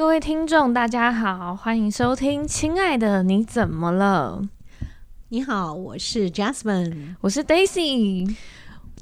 [0.00, 4.40] 各位听众，大家好，欢迎收听《亲爱的你怎么了》。
[5.28, 8.34] 你好，我是 Jasmine，我是 Daisy。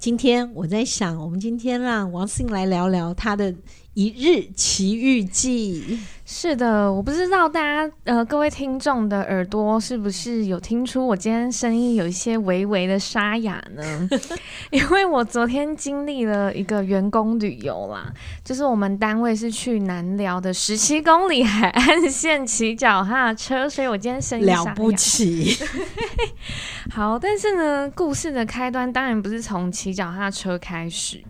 [0.00, 3.54] 今天我在想，我们今天让王心来聊聊他的
[3.98, 5.98] 一日奇遇记。
[6.24, 14.08] 是的，我不知道大家呃，各位听众的耳朵是不是有听出我今天声音有一些微微的沙哑呢？
[14.70, 18.06] 因为我昨天经历了一个员工旅游啦，
[18.44, 24.46] 就是我们单位是去南寮的十七公里海岸线骑脚踏车，所以我今天声音。
[24.46, 25.56] 了不起。
[26.94, 31.20] 好，但是呢，故事的开端当然不是从骑脚踏车开始。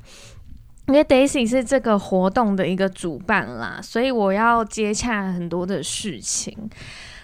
[0.88, 6.56] 因为 Daisy 是这个活动的一个主办啦，所以我要接洽很多的事情。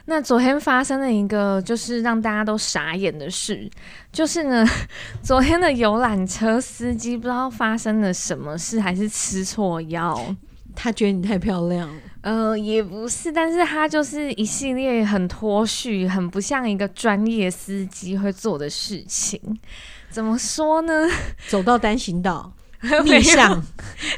[0.04, 3.68] 那昨天发生了一个就是让大家都傻眼的事，
[4.12, 4.66] 就是呢，
[5.24, 10.36] 昨天的游览车司机不知道发生了什么事，还是吃错药。
[10.76, 11.88] 他觉得你太漂亮。
[12.20, 19.40] 呃，也不是，但是他就是一系列很脱序，很不像一个专业司机会做的事情。
[20.10, 21.08] 怎么说呢？
[21.48, 22.52] 走到单行道。
[23.04, 23.62] 逆向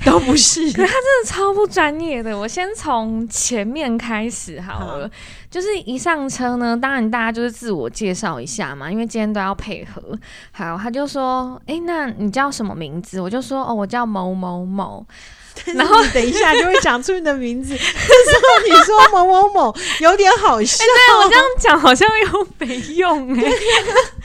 [0.05, 2.36] 都不是， 可是他真的超不专业的。
[2.36, 5.14] 我先从前面开始好了，好，
[5.50, 10.03] 就是一上车呢，当然大家就是自我介绍一下嘛，因为今天都要配合。
[10.53, 15.06] 好，他就说：“哎、欸，那你叫什么名字？”我就说：“哦，我叫某某某。
[15.75, 17.75] ”然后等一下就会讲出你的名字。
[17.75, 23.50] 这时候你说某某某有点好笑，欸、对我这样讲好像又没用哎、欸。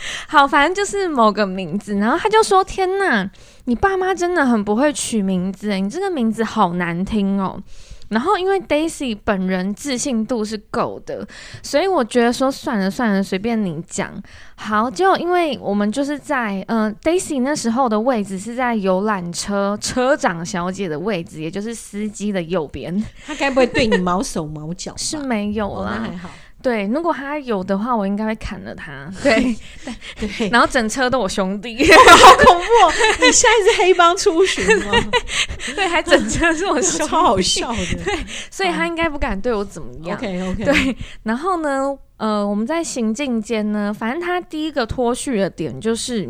[0.27, 1.95] 好，反正就是某个名字。
[1.95, 3.30] 然后他就说：“天呐！”
[3.66, 7.61] 你爸妈真的很不会取名字，你这个名字好难听哦。
[8.09, 11.25] 然后因为 Daisy 本人自信度是够的，
[11.63, 14.11] 所以我觉得说算了算了，随便你讲。
[14.55, 23.01] 好，就因为我们就是在嗯、呃、Daisy 那时候的位置是在游览车车长小姐的位置，也就是司机的右边。
[23.25, 24.94] 他该不会对你毛手毛脚？
[24.97, 26.29] 是没有啦，哦、那还好。
[26.61, 29.11] 对，如果他有的话，我应该会砍了他。
[29.23, 32.94] 对对对，然后整车都我兄弟，好恐怖、哦！
[33.19, 34.91] 你现在是黑帮出巡吗？
[35.75, 38.03] 对，还整车是我兄弟，超好笑的。
[38.05, 40.17] 对，所以他应该不敢对我怎么样。
[40.17, 40.63] OK OK。
[40.63, 46.29] 对，然后呢，呃，我们在行进间呢，反正他第一个脱序的点就是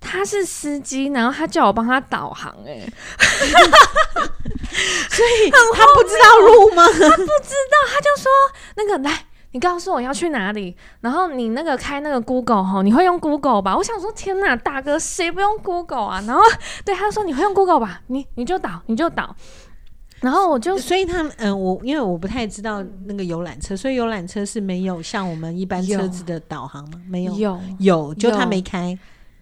[0.00, 2.92] 他是司机，然后他叫我帮他导航、欸，哎，
[5.10, 6.86] 所以他不知道路吗？
[6.86, 8.30] 他不知道，他就说
[8.76, 9.24] 那个来。
[9.52, 13.76] 你告诉我要去哪里，然后你那个开那个 Google 哈，你会用 Google 吧？
[13.76, 16.22] 我想说，天哪，大哥，谁不用 Google 啊？
[16.26, 16.42] 然后
[16.84, 18.02] 对他说，你会用 Google 吧？
[18.08, 19.34] 你你就导，你就导。
[20.20, 27.00] 然后我就，所以他们嗯，我因为我不太知道那个游览车，所以游览车是没有像我们一般车子的导航吗？
[27.08, 28.98] 没有，有有，就他没开。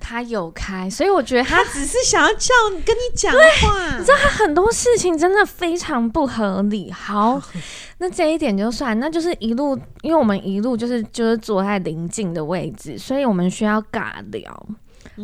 [0.09, 3.99] 他有开，所以我觉得他，他只是想要叫你跟你讲话。
[3.99, 6.93] 你知道他很多事情真的非常不合理。
[6.93, 7.43] 好，
[7.99, 14.67] 那这一点就算，那就是一路，因为我们一路就是就是坐在邻近的位置，所以我们需要尬聊。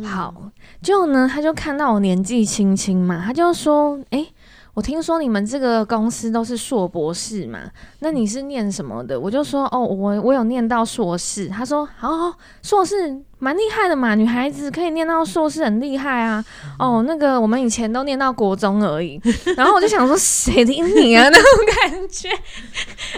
[0.03, 0.51] 好，
[0.81, 4.33] 就呢，他就看到我年纪轻轻嘛，他就说：“哎、欸。”
[4.73, 7.59] 我听说你们这个公司都是硕博士嘛？
[7.99, 9.19] 那你是念什么的？
[9.19, 11.47] 我就说哦，我我有念到硕士。
[11.47, 16.43] 他说哦，硕士蛮厉害的嘛，女孩子可以念到硕士很厉害啊。
[16.79, 19.21] 哦，那个我们以前都念到国中而已。
[19.55, 21.29] 然后我就想说， 谁听你啊？
[21.29, 22.29] 那种感觉。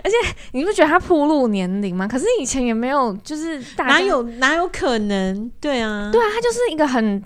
[0.03, 0.15] 而且
[0.51, 2.05] 你不觉得他铺路年龄吗？
[2.05, 5.49] 可是以前也没有，就是大哪有哪有可能？
[5.61, 7.23] 对啊，对啊，他就是一个很。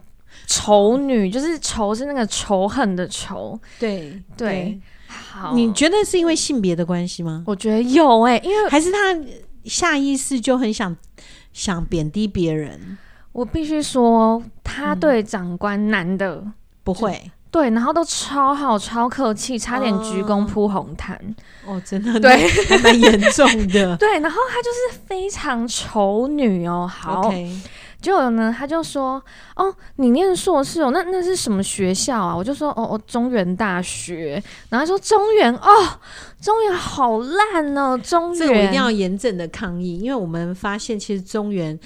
[0.49, 4.81] 仇女就是仇是那个仇恨的仇，对对，对。
[5.07, 7.43] 好，你觉得是因为性别的关系吗？
[7.45, 8.97] 我觉得有哎、欸，因为还是他
[9.65, 10.95] 下意识就很想
[11.53, 12.97] 想贬低别人。
[13.31, 21.19] 我必须说，他对长官男的、嗯、不会对，然后都超好超客气，差点鞠躬铺红毯
[21.63, 23.95] 哦，真的对，还蛮严重的。
[23.97, 27.29] 对，然后他就是非常丑女哦，好。
[27.29, 27.55] Okay.
[28.01, 29.21] 就有呢，他就说
[29.55, 35.69] ：“哦，你念硕士哦，那那是什么学校啊？”我就说：“哦哦，中原大学。”然后他说：“中原哦，
[36.41, 41.77] 中原好烂哦，中原。”这个我一定要严正的抗议，因为我们发现其实中原。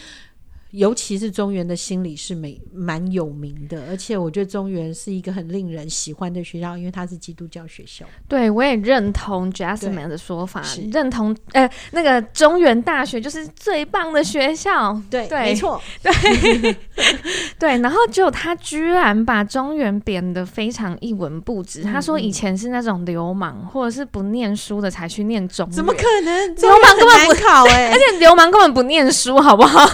[0.73, 8.03] 尤其是中原的心理是美蛮有名的，而且我觉得中原是一个很令人喜欢的学校，因为它是基督教学校。
[8.27, 14.99] 对，我也认同 Jasmine 的说法，认同呃那个中原大学就是最棒的学校。
[15.11, 16.75] 对，对没错， 对
[17.59, 17.77] 对。
[17.77, 26.55] 然后就他居然把中原贬得非常一文不值，嗯，他说以前是那种流氓或者是不念书的才去念中原，怎么可能？
[26.55, 29.87] 流氓根本不考哎，而且流氓根本不念书，好不好？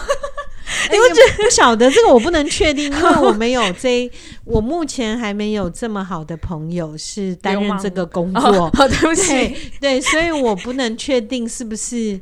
[0.92, 4.10] 你不觉得不晓得这个我不能确定， 因为我没有这，
[4.46, 8.42] 我目前还没有这么好的朋友是担任这个工作。
[8.78, 12.20] 哦，对不起，对，对，所以我不能确定是不是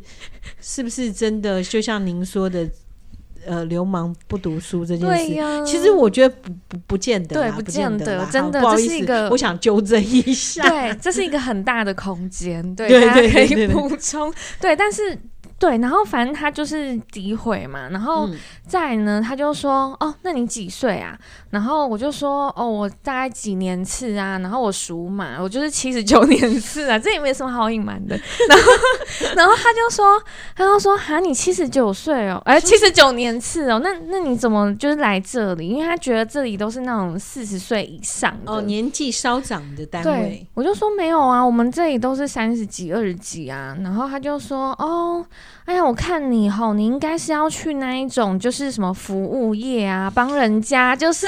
[0.61, 2.69] 是不是真的，就像您说的。
[3.45, 15.17] 呃，流氓不读书这件事，其实我觉得不不不见得，对，不见得，真的，这是一个，我想纠正一下，对，这是一个很大的空间，对，对，大家可以补充，对，但是。
[15.59, 18.29] 对，然后反正他就是诋毁嘛，然后
[18.67, 21.17] 再呢，他就说：“哦，那你几岁啊？”
[21.49, 28.15] 然后我就说：“哦，我大概几年次啊？”然后我属马，我就是七十九年次啊，这也没什么好隐瞒的。
[28.47, 28.71] 然后，
[29.35, 30.21] 然后他就说
[30.55, 35.69] ：“他就说，哈，你七十九岁哦，哎，七十九年次哦，那那你怎么就是来这里？
[35.69, 40.11] 因为他觉得这里都是那种四十岁以上的，哦，年纪稍长的单位。
[40.11, 43.75] 对，我就说没有啊，我们这里都是三十几、二十几啊。
[43.81, 45.25] 然后他就说：“哦。”
[45.65, 51.27] 哎呀，我看你吼，你应该是要去那一种，就是什么服务业啊，帮人家就是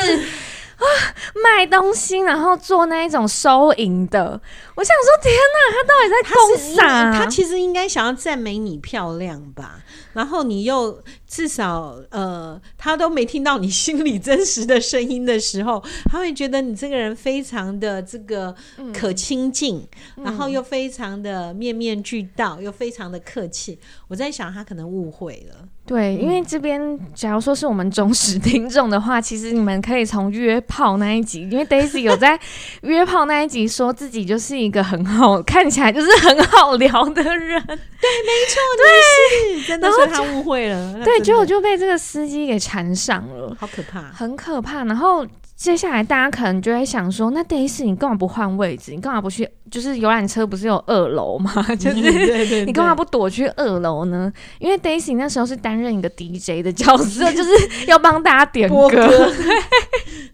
[0.79, 4.41] 啊卖东西，然后做那一种收银的。
[4.75, 7.11] 我想说，天哪，他到底在供啥？
[7.13, 9.83] 他其实应该想要赞美你漂亮吧？
[10.13, 18.55] 然后你又至少呃，他都没听到你心里真实的声音的时候，他会觉得你这个人非常的这个
[18.93, 19.85] 可亲近，
[20.15, 23.77] 嗯、然后又非常的面面俱到，又非常的客气。
[24.07, 25.67] 我在想，他可能误会了。
[25.89, 26.79] 对，因为这边
[27.15, 32.39] 假如说是我们忠实听众的话，其实你们可以从约炮那一集，因为 Daisy 有在
[32.83, 37.59] 约炮那一集说自己就是一个很好看起来就是很好 聊的人。
[37.65, 39.89] 对，没错，对，是真的。
[40.11, 44.83] 他误会了，对，结果就被这个司机给缠上了，好可怕，很可怕。
[44.83, 45.25] 然后
[45.59, 48.93] 接下来大家可能就会想说，那 Daisy 你干嘛不换位置？
[48.93, 49.47] 你干嘛不去？
[49.69, 51.51] 就是游览车不是有二楼吗？
[51.77, 54.31] 就是你干嘛不躲去二楼呢？
[54.59, 57.49] 因为 Daisy 那时候是担任一个 DJ 的角色， 就是
[57.87, 58.87] 要帮大家点歌。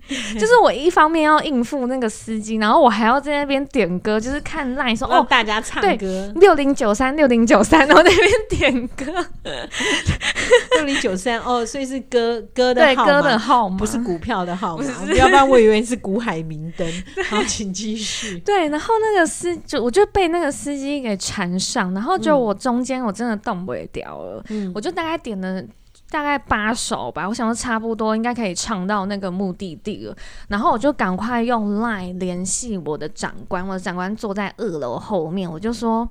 [0.40, 9.06] 就是我一方面要应付那个司机，然后我还要在那边点歌，就是看 line 说哦，大家唱歌六零九三六零九三，然后那边点歌
[10.78, 14.86] 六零九三哦，所以是歌 歌的对歌的号码，不是股票的号码，
[15.16, 16.88] 要不然我以为是股海明灯。
[17.30, 18.38] 好，请继续。
[18.40, 25.64] 对，然后那个司就我就被那个司机给缠上，然后就我中间我真的动不了了，嗯，我就大概点了。
[26.16, 30.16] 大概八首吧，我想说差不多应该可以唱到那个目的地了。
[30.48, 36.10] 然后我就赶快用 Line 联系我的长官，我的长官坐在二楼后面，我就说：“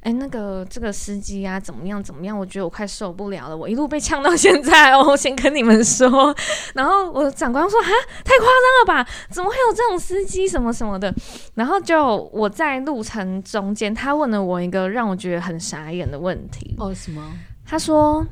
[0.00, 2.38] 哎、欸，那个这个司机啊，怎么样怎么样？
[2.38, 6.34] 我觉得我快受不了了，我一路被呛到现在哦，我先跟你们说。”
[6.72, 7.90] 然后我的长官说：“哈，
[8.24, 9.10] 太夸张了吧？
[9.28, 11.14] 怎么会有这种司机什么什么的？”
[11.54, 16.74] 然后就我在路程中间，他问了我一个让我觉得很傻眼的问题。
[16.78, 17.30] 哦，什么？
[17.66, 18.26] 他说。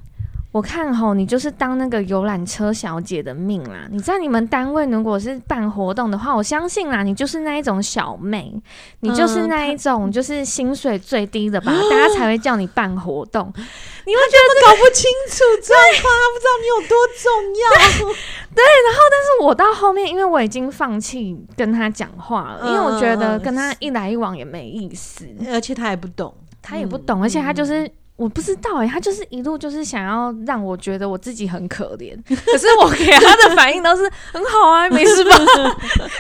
[0.53, 3.89] 我看吼，你就是当那个游览车小姐的命啦！
[3.91, 8.53] 你在你们单位如果是办活动的话，我相信啦，你就是那一种小妹，
[9.01, 11.73] 你就是那一种就是薪水最低的吧？
[11.75, 13.51] 嗯、 大家才会叫你办活动。
[13.57, 18.15] 你会觉得、这个、搞不清楚状况，他不知道你有多重要。
[18.55, 27.91] 对，然后但是我到后面，因为我已经放弃跟他讲话了，因为我觉得跟他一来一往也没意思，而且他也不懂，他也不懂，嗯、而且他就是。
[28.17, 35.31] 我不知道哎、欸，他就是一路就是想要让我觉得我自己很可怜， 可是我给他的反应都是很好啊， 没事吧？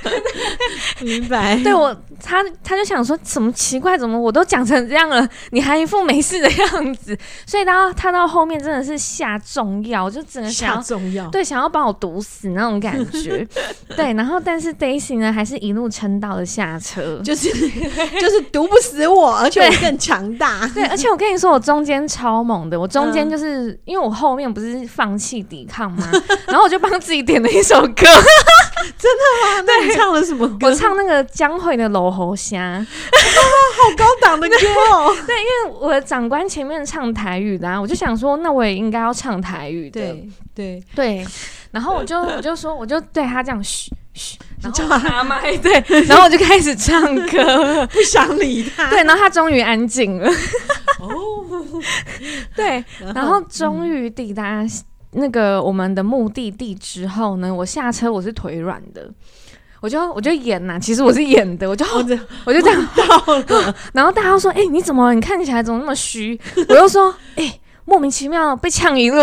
[1.00, 1.56] 明白？
[1.62, 7.16] 对我，他他就想说什么奇怪，怎么我都讲成这样了，你还一副没事的样子？
[7.46, 13.46] 所以到他到后面真的是下重药，就只能下重药，对，想要把我毒死那种感觉。
[13.96, 20.66] 对，然后但是 Daisy 呢，还是一路撑到了下车，就是就是毒不死我，而且我更强大。
[20.74, 21.92] 对，而且我跟你说，我中间。
[21.92, 26.10] 间超猛的，我中间就是、嗯、因为我后面不是放弃抵抗吗？
[26.48, 28.06] 然后我就帮自己点了一首歌，
[28.96, 29.60] 真的吗？
[29.68, 30.68] 那你唱了什么歌？
[30.68, 34.56] 我唱那个江蕙的《老猴虾》，好高档的歌
[34.90, 35.14] 哦。
[35.26, 40.00] 对，因为我的长官前面唱台语的，我就想说，那我也应该要唱台语的。
[40.00, 41.26] 对对对，
[41.72, 45.72] 然后我就我就说，我就对他这样嘘嘘，然后他麦，对，
[46.06, 48.88] 然后我就开始唱歌，不想理他。
[48.88, 50.32] 对，然后他终于安静了。
[51.02, 51.44] 哦，
[52.54, 54.64] 对， 然后终于抵达
[55.12, 59.10] 那个我们的目的地之后呢，我下车我是腿软的，
[59.80, 62.16] 我就我就演呐，其实我是演的，我就我就
[62.46, 65.12] 我就这样到了， 然后大家说，哎，你怎么？
[65.12, 66.40] 你看起来怎么那么虚？
[66.68, 67.58] 我就说，哎。
[67.84, 69.16] 莫名其妙被呛一路，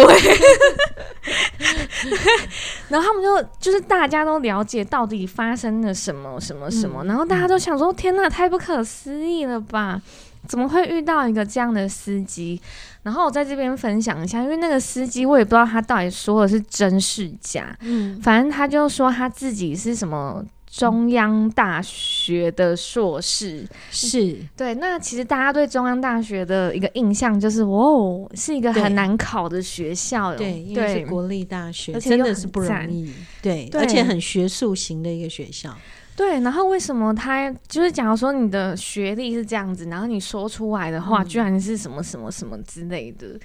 [2.89, 10.01] 然后他们就就是大家都了解到底发生了什么什么什么，嗯、然后大家都想说：天哪，太不可思议了吧！
[10.49, 12.59] 怎么会遇到一个这样的司机？
[13.03, 20.43] 然后我在这边分享一下，因为那个司机我也不知道他到底说的是真是假，嗯，反正他就说他自己是什么。
[20.71, 23.67] 中央大学的硕士。
[23.89, 24.37] 是。
[24.55, 35.75] 对，那其实大家对中央大学的一个印象就是，哦，是一个很难考的学校，对，因为是国立大学，真的是不容易，对，而且很学术型的一个学校，
[36.19, 36.41] 对。
[36.41, 43.39] 然后为什么他就是假如说你的学历是这样子，然后你说出来的话，居然是什么什么什么之类的，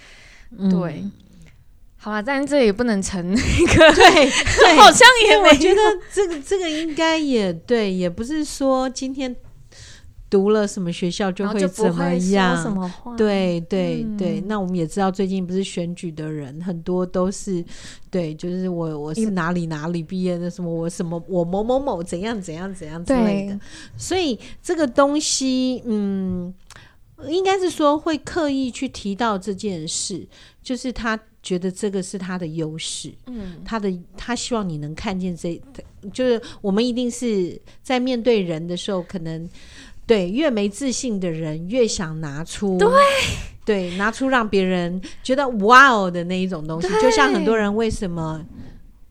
[0.69, 1.05] 对。
[1.97, 4.05] 好吧，但是这也不能成那个，对，
[4.61, 5.49] 对好像也没。
[5.49, 5.81] 我觉得
[6.13, 9.35] 这个这个应该也对，也不是说今天
[10.31, 12.61] 读了什么学校就会怎么样。
[12.63, 13.17] 什么话？
[13.17, 17.65] 对对对，那我们也知道，最近不是选举的人很多都是，
[18.11, 23.59] 对，就是我我是哪里哪里毕业的，什么我什么我某某某怎样怎样怎样之类的。
[23.97, 26.53] 所以这个东西，嗯，
[27.29, 30.27] 应该是说会刻意去提到这件事，
[30.63, 31.19] 就是他。
[31.45, 35.61] 觉得这个是他的优势，嗯，他的他希望你能看见这，
[36.11, 39.47] 就是我们一定是在面对人的时候，可能
[40.07, 42.89] 对越没自信的人越想拿出对。
[43.67, 48.45] 对拿出让别人觉得哇哦的那一种东西，就像很多人为什么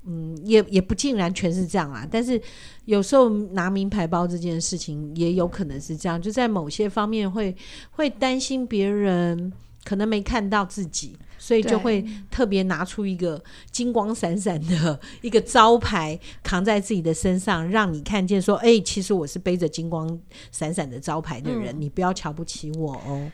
[0.06, 2.40] 嗯也也不尽然全是这样啦，但是
[2.86, 7.56] 有时候拿名牌包这件事情也有可能是这样，就在某些方面会
[7.90, 9.52] 会担心别人
[9.84, 11.18] 可能没看到自己。
[11.38, 20.18] 所以就会特别拿出一个金光闪闪的一个招牌扛在自己的身上，让你看见说：“哎、欸，其实我是背着金光
[20.54, 23.30] 闪闪的招牌的人，嗯、你不要瞧不起我哦。”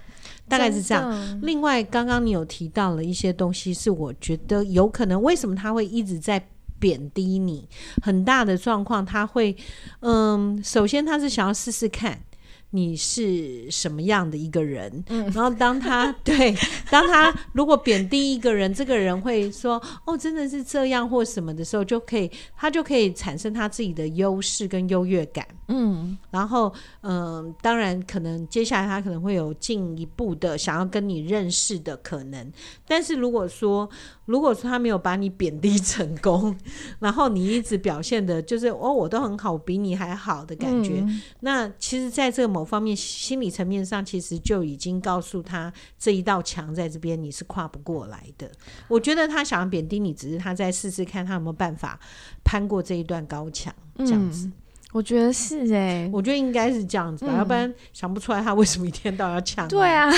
[0.50, 1.40] 大概是这样。
[1.44, 6.44] 另外，刚刚你有提到了一些东西，是我觉得有可能为什么他会一直在
[6.80, 7.70] 贬低你？
[8.02, 9.56] 很大的状况，他会
[10.00, 12.20] 嗯，首先他是想要试试看。
[12.72, 15.04] 你是什么样的一个人？
[15.10, 16.56] 嗯，然后当他 对，
[16.90, 32.52] 当他如果贬低一个人，这个人会说：“哦，真的是这样或什么的时候，就可以他就可以产生他自己的优势跟优越感。”嗯，然后嗯、呃，当然可能接下来他可能会有进一步的想要跟你认识的可能，
[32.88, 33.88] 但是如果说
[34.26, 36.58] 如果说他没有把你贬低成功，
[37.00, 48.50] 然后你一直表现的就是哦，我都很好，比你还好的感觉，嗯、那其实在这个某方面心理层面上，其实就已经告诉他这一道墙在这边你是跨不过来的。
[48.88, 52.00] 我觉得他想要贬低你，只是他在试试看他有没有办法
[52.44, 54.48] 攀过这一段高墙，这样子。
[54.48, 54.54] 嗯
[54.92, 59.68] 我觉得是哎、欸， 我觉得应该是这样子吧，嗯、要不然想不出来他为什么一天到晚要抢。
[59.68, 60.10] 对啊，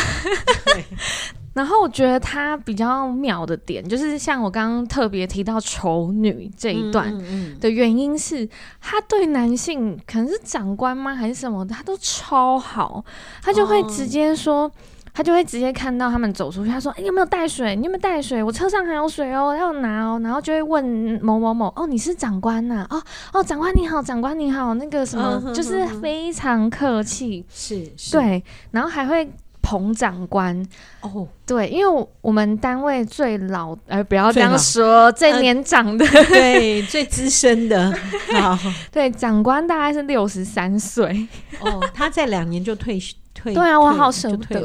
[0.66, 0.86] 对。
[1.54, 7.14] 然后我觉得他比较妙的点，就是像我刚刚特别提到丑女这一段
[7.60, 8.48] 的原因是，
[8.80, 13.04] 他对男性可能是长官吗，还是什么的，他都超好，
[13.42, 14.64] 他就会直接说。
[14.64, 14.72] 哦
[15.14, 17.76] 他就会直接看到他们走出去，他说：“哎、欸，你有没有带水？
[17.76, 18.42] 你有没有带水？
[18.42, 22.98] 我车上还有水哦，要拿哦。”然后就会问某某某：“哦，你是长官呐、啊？
[22.98, 23.04] 哦
[23.34, 29.30] 哦，长官你好，长官你好，那个什么，嗯、就是非常客气，是，是对，然后还会
[29.62, 30.66] 捧长官
[31.02, 37.94] 哦，对，因为我们单位最老，呃，不要这样说，最，最年长的，呃、对，最资深的，
[38.40, 38.58] 好，
[38.92, 41.28] 对，长官大概是六十三岁
[41.60, 44.60] 哦，他在两年就退休。”退对啊，我好舍不得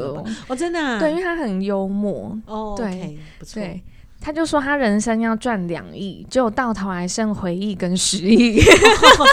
[0.47, 3.61] 哦，真的啊，对，因为他很幽默哦，对，okay, 不错。
[3.61, 3.81] 对，
[4.19, 9.27] 他就说他人生要赚两亿，就到头来剩回忆跟十亿，哦，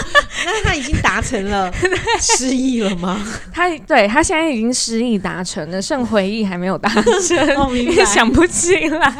[0.45, 1.71] 那他已经达成了
[2.19, 3.19] 失忆了吗？
[3.51, 6.89] 他对他现在已经失忆达成了，剩回忆还没有达
[7.27, 9.17] 成，我明白，想不起来， 好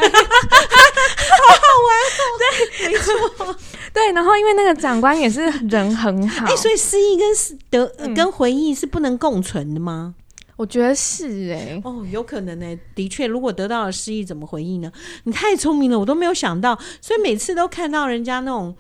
[1.52, 1.90] 好玩
[2.22, 3.56] 哦，对，没错。
[3.96, 7.26] 对，然后因为那个长官也是人很好，哎，所以失忆跟
[7.70, 10.14] 得、嗯、跟回忆是不能共存的吗？
[10.58, 12.78] 我觉得是哎、欸，哦，有可能呢、欸。
[12.94, 14.92] 的确，如果得到了失忆，怎么回忆呢？
[15.24, 18.76] 你太聪明了，我都没有想到，所以每次都看到人家那种。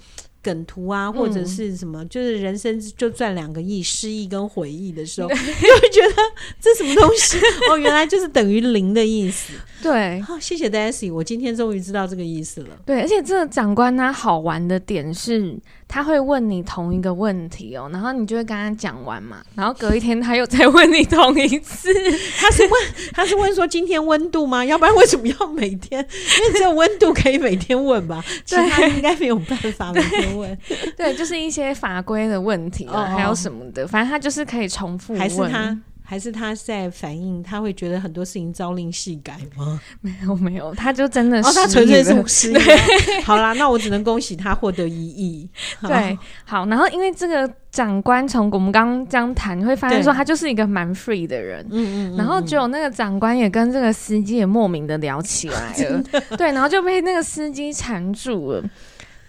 [0.45, 6.13] 梗图啊，或者是什么，嗯、就是人生就赚两个亿，失忆跟回忆的时候， 就会觉得
[6.61, 7.39] 这什么东西
[7.71, 9.53] 哦，原来就是等于零的意思。
[9.81, 12.77] 对，好、哦，谢谢 Daisy，我今天终于知道这个意思了。
[12.85, 15.57] 对，而且这个长官他好玩的点是，
[15.88, 21.89] 他会问你同一个问题哦，然后你就会跟他讲完嘛，然后隔一天他又再问你同一次，
[22.38, 22.72] 他是问
[23.13, 24.65] 他是问说今天温度吗？
[24.65, 26.06] 要不然为什么要每天？
[26.39, 30.58] 因为只有温度可以每天问吧， 其他应该没有办法每天问。
[30.98, 35.20] 对， 就是一些法规的问题啊，还有什么的，反正他就是可以重复问。
[35.20, 39.81] 还是他还是他在反映，他会觉得很多事情朝令夕改吗？
[40.01, 42.57] 没有没有，他就真的是、哦，他纯粹是失忆。
[43.25, 45.50] 好啦，那我只能恭喜他获得一亿。
[45.81, 51.65] 对，好，然后因为这个长官从我们刚刚这样谈，你会发现说他就是一个蛮 free 的人。
[51.71, 52.17] 嗯嗯。
[52.17, 56.03] 然后只有那个长官也跟这个司机也莫名的聊起来了。
[56.38, 58.63] 对，然后就被那个司机缠住了。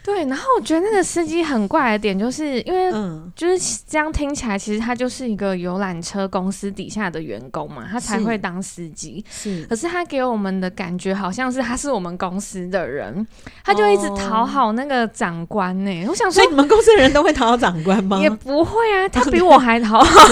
[0.07, 2.93] 对，然后我觉得那个司机很怪的点，就是因为
[3.35, 9.25] 就是这样听起来，其实他就是一个游览车公司底下的员工嘛，他才会当司机。
[9.29, 13.27] 是，可是他给我们的感觉好像是他是我们公司的人，
[13.65, 16.07] 他就一直讨好那个长官呢、欸。
[16.09, 18.21] 我想说，所以你们公司的人都会讨好长官吗？
[18.23, 20.29] 也不会啊，他比我还讨好。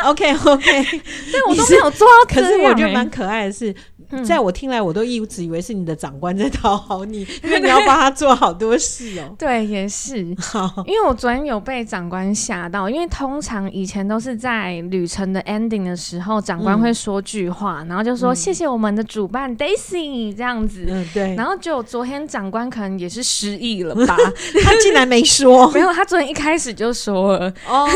[0.08, 0.82] OK OK，
[1.30, 3.74] 对我都没有做到、欸，可是我觉得蛮可爱的是。
[4.22, 9.34] 在我听来，我都一直以为是你的长官在讨好你， 因为你要帮他做好多事哦。
[9.38, 10.18] 对，也是。
[10.18, 20.84] 因为我昨天有被长官吓到，因为通常以前都是在旅程的 ending 的时候，长官会说句话，嗯、然后就说谢谢我们的主办 Daisy 这样子。
[20.88, 21.34] 嗯，对。
[21.34, 24.16] 然后就昨天长官可能也是失忆了吧，
[24.62, 25.70] 他竟然没说。
[25.72, 27.52] 没有，他昨天一开始就说了。
[27.66, 27.88] 哦。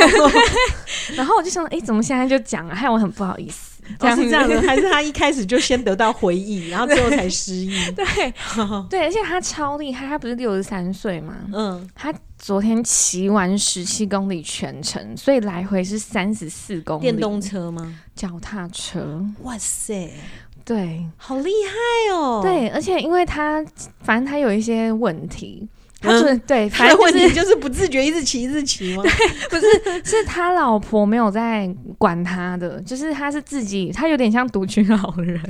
[1.14, 3.77] 然后我就想，哎，怎么现在就讲了，害我很不好意思。
[4.14, 7.70] 是这样的， 还是他一开始就先得到回忆，然后最后才失忆？
[7.92, 8.04] 对
[8.90, 11.34] 对，而且他超厉害，他不是六十三岁吗？
[11.52, 17.02] 嗯，他昨天骑完十七公里全程，所以来回是三十四公里。
[17.02, 17.98] 电动车吗？
[18.14, 19.24] 脚踏车。
[19.42, 20.10] 哇塞，
[20.64, 22.40] 对，好厉害哦！
[22.42, 23.64] 对，而且因为他
[24.00, 25.68] 反正他有一些问题。
[26.00, 29.02] 他说、嗯：“对，反正、 就是、问题就是不自觉，一直骑，一直骑吗？
[29.48, 35.40] 对，不是，是他老婆没有在管他的，就是他是自己，他有点像独居老人。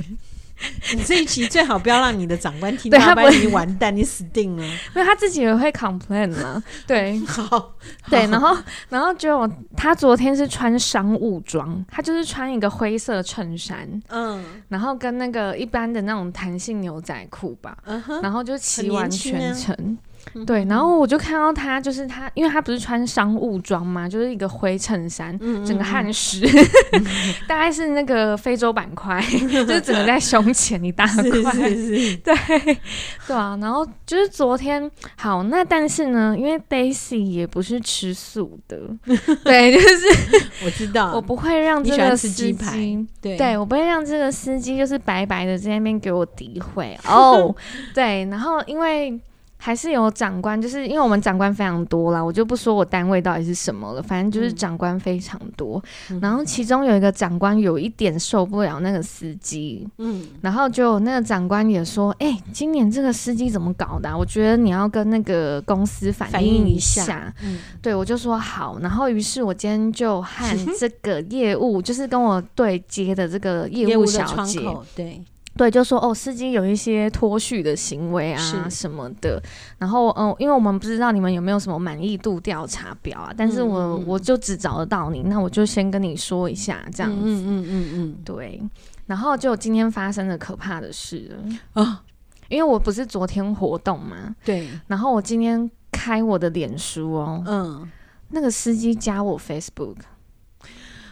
[0.93, 4.65] 你这一期最好不要让你的长官听到，不然你完蛋，你死定了。
[4.65, 6.61] 因为他自己也会 complain 嘛。
[6.85, 7.75] 对，好，
[8.09, 8.57] 对，然后，
[8.89, 19.97] 然后就他昨天是穿商务装，他就是穿一个灰色衬衫，嗯，然后跟那个一般的那种弹性牛仔裤吧，嗯哼，然后就骑完全程。”
[20.45, 26.45] 对，然后我就看到他，就是他，因为他不是穿商务装嘛，就是一个灰衬衫，嗯嗯嗯整个汗湿，
[27.47, 32.35] 大概是那个非洲板块， 就是整个在胸前一大块，是 是是对
[33.27, 33.57] 对啊。
[33.61, 38.77] 然后就是昨天好，那但是呢，因为 Daisy 也不是吃素的，
[39.43, 42.55] 对，就是我知道，我不会让这个司机，
[43.21, 47.55] 对，对我不会让这个司机就是白白的在那边给我诋毁哦，
[47.93, 49.19] 对，然后因为。
[49.61, 55.83] 还是有长官，就是因为我们长官非常多啦，我就不说我单位到底是什么了，反正就是长官非常多。
[56.09, 64.17] 嗯、然后其中有一个长官有一点受不了那个司机，嗯，然后就那个长官也说：“哎、欸，今年这个司机怎么搞的、啊？
[64.17, 67.03] 我觉得你要跟那个公司反映一下。
[67.03, 68.79] 一下”嗯，对，我就说好。
[68.79, 74.61] 然后于是我今天就和这个业务，就是跟我对接的这个业务小姐，
[74.95, 75.21] 对。
[75.59, 79.43] 对，就说哦，司机有一些脱序的行为啊什么的，
[79.77, 88.61] 然后嗯，因为我们不知道你们有没有什么满意度调查表啊，但是我、嗯、我就只找得到你，那我就先跟你说一下这样子，嗯嗯嗯嗯，嗯，对，
[89.05, 92.03] 然后就今天发生了可怕的事了啊，
[92.47, 97.91] 因为我不是昨天活动嘛，对，然后我今天开我的脸书哦，嗯，
[98.29, 99.97] 那个司机加我 Facebook。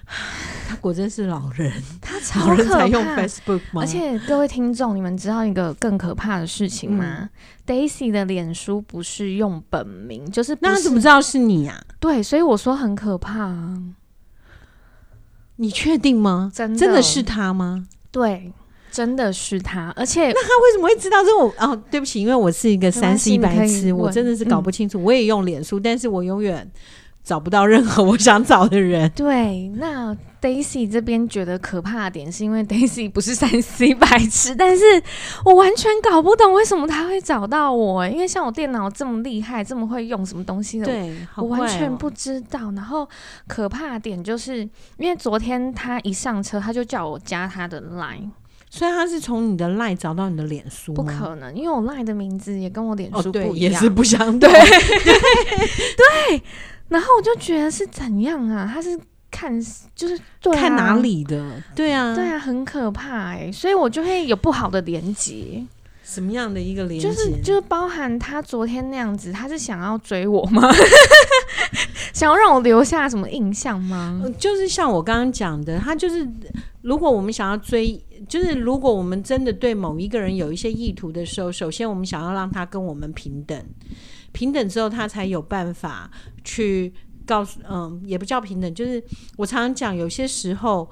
[0.69, 3.81] 他果真是老人，他超人才用 Facebook 吗？
[3.81, 7.05] 而且各位听众，你们知道一个更可怕的事情吗？
[7.05, 7.29] 嗯、
[7.65, 11.95] Daisy 的脸书不是用本名，就是，是那他怎么知道是你呀、啊？
[11.99, 13.77] 对，所以我说很可怕啊！
[15.57, 16.51] 你确定吗？
[16.53, 17.87] 真的真的是他吗？
[18.11, 18.53] 对，
[18.91, 19.93] 真的是他。
[19.95, 21.53] 而且那他为什么会知道这种？
[21.59, 24.99] 哦，对不起，因为我是一个三 C 白痴，我真的是搞不清楚。
[24.99, 26.69] 嗯、我也用脸书，但是我永远。
[27.27, 29.11] 找不到任何我想找的人。
[29.13, 34.85] 对，那 Daisy 这边觉得可怕的点是因为 Daisy 不是三 C 白痴，但是
[35.43, 38.07] 我完全搞不懂为什么他会找到我。
[38.07, 42.71] 因为像我电脑这么厉害，这么会用什么东西的，对，我完全不知道。
[42.71, 43.05] 然后
[43.45, 44.59] 可怕的点就是
[44.97, 48.29] 因为昨天他一上车，他就叫我加他的 Line，
[48.69, 50.93] 所以他是从你的 Line 找到你的脸书？
[50.93, 54.49] 不可能，因为我 Line 的名字也跟我脸书不一样，哦、也是不相对。
[54.49, 56.41] 对。
[56.89, 58.69] 对然后我就觉得是怎样啊？
[58.71, 58.97] 他是
[59.29, 59.59] 看
[59.95, 61.61] 就是对、啊、看哪里的？
[61.75, 63.51] 对啊，对啊，很可怕哎、欸！
[63.51, 65.63] 所以我就会有不好的连接。
[66.03, 67.07] 什么样的一个连接？
[67.07, 70.61] 就是就是包含他昨天那样子，他是想要追我吗？
[72.13, 74.23] 想要让我留下什么印象吗？
[74.39, 76.25] 就是像我刚刚讲的，他就是
[76.81, 83.61] 如果我们想要追，就是如果我们真的对某一个人有一些意图的时候，首先我们想要让他跟我们平等。
[84.37, 86.07] 平等之后，他才有办法
[86.43, 86.93] 去
[87.25, 89.03] 告诉，嗯，也不叫平等，就是
[89.35, 90.87] 我常常讲，有些时候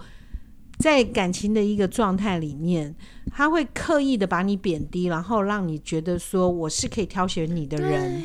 [0.80, 2.96] 在感情的一个状态里面，
[3.32, 8.24] 他会刻意的把你贬低，然后让你觉得说我是可以挑选你的人，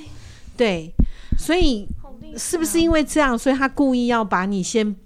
[0.57, 0.95] 对，对，
[1.37, 1.87] 所以
[2.39, 4.97] 是不是因为这样，所以他故意要把你先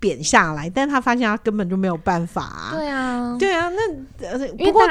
[0.00, 0.68] 贬下来？
[0.68, 4.82] 但他发现他根本就没有办法啊，对啊，对啊，那不过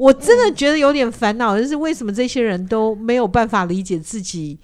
[0.00, 4.58] 我真的觉得有点烦恼，就是为什么这些人都没有办法理解自己。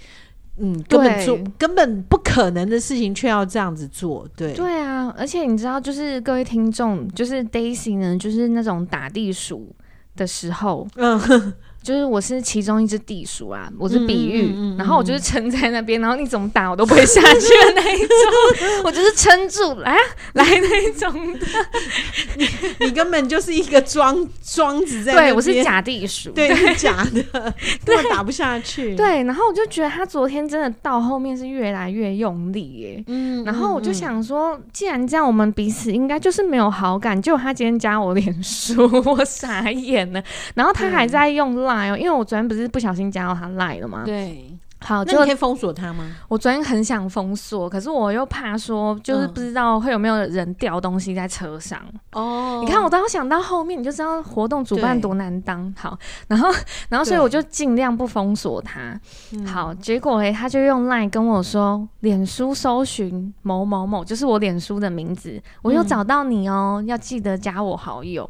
[0.59, 5.15] 嗯，根本做根本不可能的事情，却要这样子做，对对啊！
[5.15, 9.77] 而且你知道，就是各位听众，就是 Daisy 呢，就是那种打地鼠
[10.17, 11.53] 的时候，嗯。
[11.87, 18.09] 就是我是其中一只地鼠啊，我是比喻，嗯嗯嗯、然后我就是撑在那边，然后你怎么打我都不会下去的那一种，
[18.83, 19.99] 我就是撑住来啊
[20.33, 21.47] 来那一种的。
[22.37, 22.49] 你
[22.81, 28.97] 你根本就是一个庄庄子在对我是假地鼠，对，对是假的，根本打不下去。
[28.97, 40.21] 对，然后我就觉得他昨天真的到后面是越来越用力耶，嗯，然后我就想说，既然这样，我们彼此应该就是没有好感，结果他今天加我脸书， 我傻眼了，
[40.57, 41.76] 然后他还在用 Line。
[41.85, 44.03] 因为我昨天不是不小心加到他 Line 了吗？
[44.05, 46.17] 对，好，那你可以封锁他吗？
[46.29, 51.81] 我昨天很想封锁，可是我又怕说，就是不知道会有没有人掉东西在车上。
[52.13, 55.75] 哦、嗯，你看，我都要想到后面，你就知道活动主办多难当。
[55.77, 56.51] 好，然后，
[56.89, 58.99] 然后，所以我就尽量不封锁他。
[59.47, 68.29] 好，结果诶，他就用 Line 跟我说，脸书搜寻某某某，就是我脸书的名字，我又找到你哦，嗯、要记得加我好友。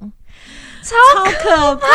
[0.87, 1.87] 超可怕，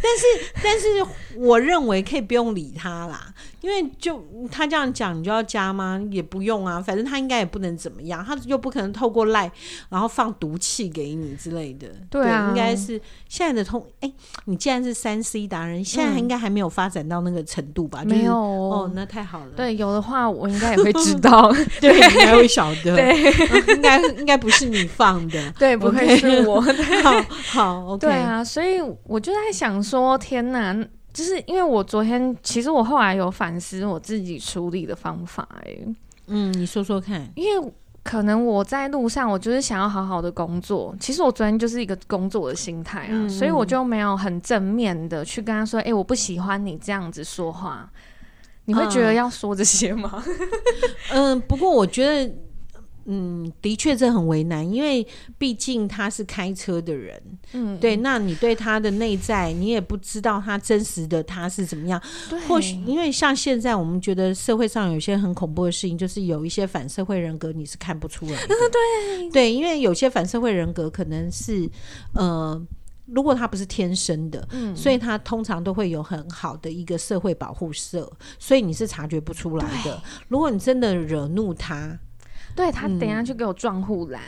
[0.00, 0.86] 但是但是
[1.34, 3.34] 我认为可以不用理他啦。
[3.62, 6.00] 因为就他这样讲，你就要加吗？
[6.10, 9.50] 也不用啊，反正他应该也不能怎么样，他又不可能透过赖
[9.88, 11.88] 然后放毒气给你之类的。
[12.10, 14.14] 对应该是现在的通哎、欸，
[14.46, 18.02] 你既然是三 C 达人，现在应该还没有发展到那个程度吧？
[18.04, 19.52] 没有哦，那太好了。
[19.56, 22.96] 对，有的话我应该也会知道， 对， 应该会晓得。
[22.96, 26.60] 对，应该应该不是你放的， 对，不会是我。
[26.60, 28.06] 好，好，OK。
[28.06, 30.76] 对啊，所以我就在想说，天哪！
[31.12, 35.76] 就是因为我昨天，其实我后来有反思我自己处理的方法，哎，
[36.26, 37.28] 嗯，你说说看。
[37.34, 37.72] 因为
[38.02, 40.94] 可能我在路上，我就是想要好好的工作。
[40.98, 47.90] 其实我昨天就是一个工作的心态啊，嗯，所以我就没有很正面的去跟他说，哎，我不喜欢你这样子说话。
[48.64, 50.22] 你会觉得要说这些吗？
[51.10, 52.34] 嗯，不过我觉得。
[53.04, 57.20] 嗯，的确这很为难，因为毕竟他是开车的人，
[57.52, 62.00] 嗯，对，那你对他的内在，你也不知道他真实的他是怎么样。
[62.30, 68.48] 对，或许因为像现在我们觉得社会上有些很恐怖的事情，就是有一些反社会人格你是看不出来的。
[68.70, 71.68] 对，对，因为有些反社会人格可能是，
[72.14, 72.60] 呃，
[73.06, 80.00] 如果他不是天生的，嗯，所以他通常都会有很好的一个社会保护色，所以你是察觉不出来的。
[80.28, 81.98] 如果你真的惹怒他。
[82.54, 84.20] 对，他等一下去给我撞护栏，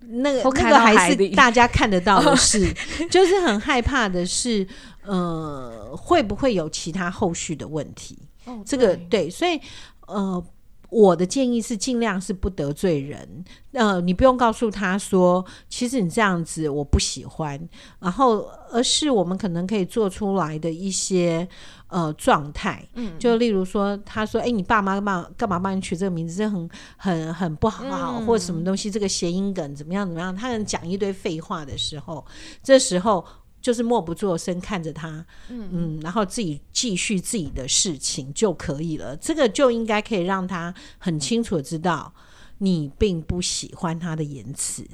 [0.00, 2.72] 那个那个还是大家看得到的事，
[3.10, 4.66] 就是很害怕的是，
[5.04, 8.18] 呃，会不会有其他后续的问题？
[8.44, 9.60] 哦，这个对，所以
[10.06, 10.44] 呃。
[10.92, 13.26] 我的建议是尽量是不得罪人，
[13.72, 17.58] 呃，你不用告诉他说，其实你这样子我不喜欢，
[17.98, 21.48] 然后而是我们可能可以做出来的一些
[21.86, 32.22] 呃状态，嗯，就例如说，他说，哎，你爸妈干嘛干嘛帮你取这个名字，这很很很不好，嗯，或者什么东西，这个谐音梗怎么样怎么样，他能讲一堆废话的时候，
[32.62, 33.24] 这时候。
[33.62, 39.16] 就是默不作声看着他，嗯，嗯，然后自己继续自己的事情就可以了。
[39.16, 42.12] 这个就应该可以让他很清楚的知道
[42.58, 44.84] 你并不喜欢他的言辞。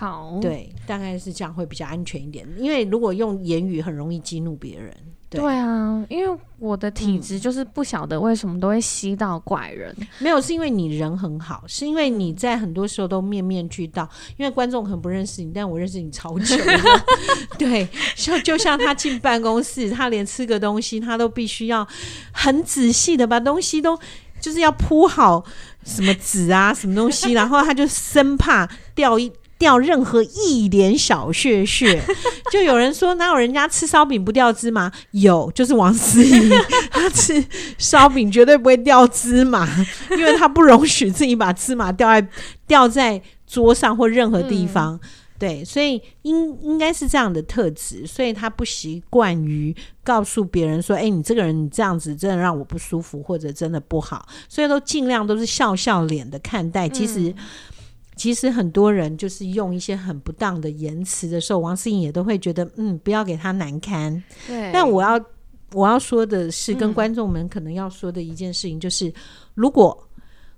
[0.00, 2.48] 好，对，大概是这样会比较安全一点。
[2.56, 4.96] 因为如果用言语很容易激怒别人。
[5.28, 9.94] 对，对啊，因为我的体质就是不晓得为什么都会吸到怪人。
[10.00, 14.08] 嗯，没有，是因为你人很好，是因为你在很多时候都面面俱到。
[14.38, 16.56] 因为观众可能不认识你，但我认识你超久。
[17.58, 17.86] 对，
[18.16, 21.86] 像就像他进办公室，他连吃个东西，他都必须要
[22.32, 23.96] 很仔细的把东西都
[24.40, 25.44] 就是要铺好
[25.84, 29.30] 什么纸啊，什么东西，然后他就生怕掉一。
[29.60, 32.02] 掉任何一点小屑屑，
[32.50, 34.90] 就有人说哪有人家吃烧饼不掉芝麻？
[35.10, 36.48] 有，就是王思怡，
[36.90, 37.44] 他吃
[37.76, 39.68] 烧饼绝对不会掉芝麻，
[40.12, 42.26] 因为他不容许自己把芝麻掉在
[42.66, 44.94] 掉在桌上或任何地方。
[44.94, 45.00] 嗯、
[45.38, 57.34] 对，所以应应该是这样的特质，所以他不习惯于告诉别人说：“哎、欸，你这个人你这样子真的让我不舒服，或者真的不好。”所以都尽量都是笑笑脸的看待，其实。
[58.20, 64.22] 其实很多人就是用一些很不当的言辞的时候，王思颖也都会觉得，嗯，不要给他难堪。
[64.46, 64.70] 对。
[64.74, 65.18] 但我要
[65.72, 69.14] 我要说的是，跟观众们可能要说的一件事情就是，嗯、
[69.54, 70.06] 如果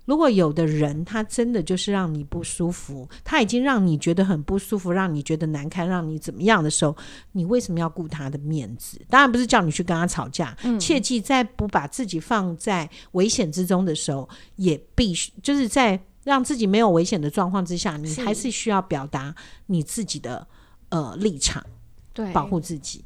[0.05, 6.97] 如果有的人他真的就是让你不舒服，他已经让你觉得很不舒服，让你觉得难堪，让你怎么样的时候，
[7.31, 9.01] 你为什么要顾他的面子？
[9.09, 19.35] 当然不是叫你去跟他吵架，嗯、切记在不把自己放在危险之中的时候，也必须就是在让自己没有危险的状况之下，你还是需要表达
[19.67, 20.47] 你自己的
[20.91, 21.65] 呃立场，
[22.13, 23.05] 对，保护自己。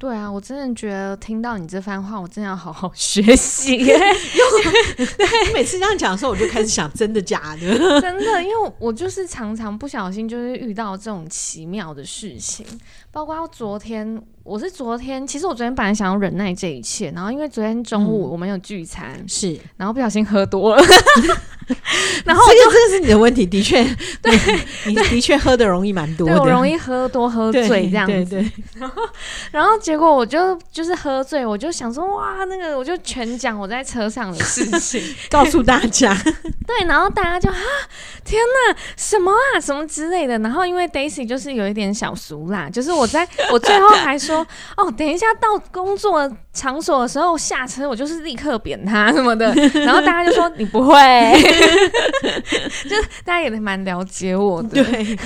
[0.00, 3.84] 对啊，我真的觉得听到你这番话，我真的要好好学习 你
[5.52, 8.00] 每次这样讲的时候，我就开始想，真的假的？
[8.00, 12.64] 真的，因为我就是常常不小心就是遇到这种奇妙的事情，
[13.10, 20.82] 包括昨天，我是昨天，其实我昨天本来想要忍耐这一切，然后因为昨天中午我们有聚餐，嗯、是，然后不小心喝多了。
[22.24, 23.82] 然后这个这是你的问题，的确，
[24.22, 24.32] 对，
[24.86, 28.44] 你的确喝的容易蛮多的，我容易喝多喝醉这样子。
[28.78, 29.02] 然后，
[29.52, 36.16] 然后结果我就就是喝醉，我就想说哇，那个我就全讲我在车上的事情，告诉大家。
[36.66, 37.56] 对，然后大家就啊，
[38.24, 40.38] 天哪，什么啊，什么之类的。
[40.38, 49.52] 然后因为 Daisy 就是有一点小俗辣，就是我在我最后还说哦，等一下到工作场所的时候下车，我就是立刻扁他什么的。
[49.74, 50.94] 然后大家就说你不会。
[52.88, 55.18] 就是大家也蛮了解我的，对 对，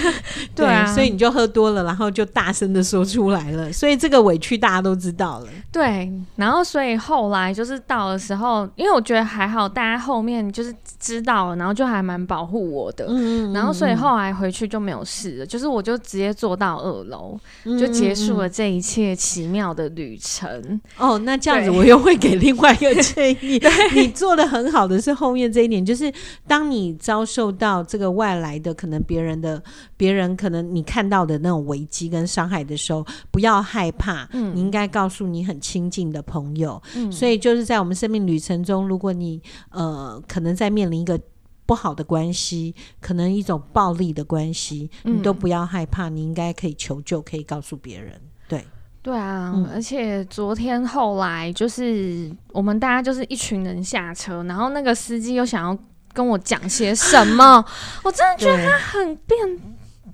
[0.54, 5.46] 对啊，所以你就喝多了，然后就大声的说出来了，所以这个委屈大家都知道了。
[5.72, 20.80] 对，然后所以后来就是到的时候，因为我觉得还好，大家后面就是知道了，然后就还蛮保护我的，嗯，然后所以后来回去就没有事了，就是我就直接坐到二楼，就结束了这一切奇妙的旅程。
[20.96, 23.60] 哦，那这样子我又会给另外一个建议，
[23.94, 26.12] 你做的很好的是后面这一点，就是。
[26.46, 29.62] 当你遭受到这个外来的可能别人的
[29.96, 41.18] 别人可能你看到的那种危机跟伤害的时候，不要害怕，嗯，你应该告诉你很亲近的朋友，嗯，所以就是在我们生命旅程中，如果你呃可能在面临一个
[41.66, 48.64] 不好的关系，可能一种暴力的关系，你都不要害怕，你应该可以求救，可以告诉别人，对。
[49.02, 55.78] 对啊，嗯、而且昨天后来就是我们大家就是一群人下车，然后那个司机又想要。
[56.14, 57.62] 跟我讲些什么？
[58.04, 59.38] 我真的觉得他很变。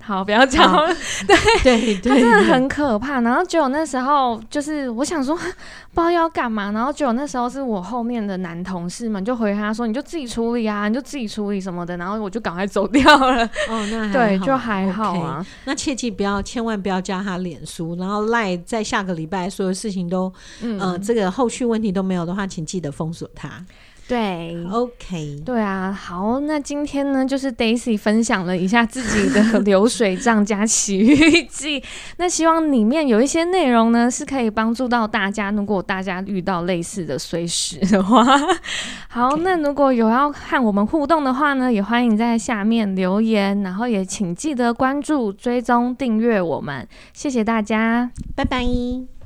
[0.03, 0.91] 好，不要讲了。
[1.27, 3.21] 对对对，他真的很可怕。
[3.21, 5.47] 然后就有那时候，就是我想说，不知
[5.93, 6.71] 道要干嘛。
[6.71, 13.45] 然后就有那时候是我后面的男同事们就回他说：“你就自己处理啊，你就自己处理什么的。”然后我就赶快走掉了。
[13.69, 15.39] 哦，那对，就还好啊。
[15.39, 23.63] Okay, 那切记不要，千万不要加他脸书，然后赖在下个礼拜所有事情都，嗯、呃，这个后续问题都没有的话，请记得封锁他。
[24.11, 31.81] 对，OK，对啊，好，那今天呢，就是 Daisy 分享了一下自己的流水账加奇遇记，
[32.17, 35.49] 那希望里面有一些内容呢，是可以帮助到大家。
[35.51, 38.25] 如果大家遇到类似的碎石的话，
[39.07, 49.20] 好.那如果有要和我们互动的话呢，也欢迎在下面留言，然后也请记得关注、追踪、订阅我们，谢谢大家，拜拜。